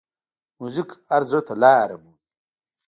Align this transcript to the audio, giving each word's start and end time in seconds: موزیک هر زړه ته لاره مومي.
موزیک 0.59 0.89
هر 1.11 1.21
زړه 1.29 1.41
ته 1.47 1.53
لاره 1.61 1.95
مومي. 2.01 2.23